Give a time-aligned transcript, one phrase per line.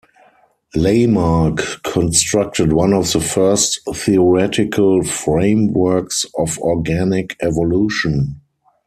[0.75, 8.41] Lamarck constructed one of the first theoretical frameworks of organic evolution.